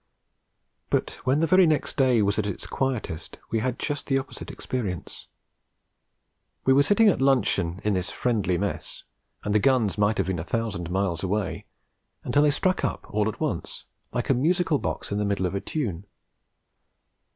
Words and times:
But 0.89 1.19
when 1.25 1.41
the 1.41 1.45
very 1.45 1.67
next 1.67 1.95
day 1.95 2.23
was 2.23 2.39
at 2.39 2.47
its 2.47 2.65
quietest 2.65 3.37
we 3.51 3.59
had 3.59 3.77
just 3.77 4.07
the 4.07 4.17
opposite 4.17 4.49
experience. 4.49 5.27
We 6.65 6.73
were 6.73 6.81
sitting 6.81 7.07
at 7.09 7.21
luncheon 7.21 7.79
in 7.83 7.93
this 7.93 8.09
friendly 8.09 8.57
mess, 8.57 9.03
and 9.43 9.53
the 9.53 9.59
guns 9.59 9.99
might 9.99 10.17
have 10.17 10.25
been 10.25 10.39
a 10.39 10.43
thousand 10.43 10.89
miles 10.89 11.21
away 11.21 11.67
until 12.23 12.41
they 12.41 12.49
struck 12.49 12.83
up 12.83 13.05
all 13.13 13.29
at 13.29 13.39
once, 13.39 13.85
like 14.11 14.31
a 14.31 14.33
musical 14.33 14.79
box 14.79 15.11
in 15.11 15.19
the 15.19 15.23
middle 15.25 15.45
of 15.45 15.53
a 15.53 15.61
tune. 15.61 16.07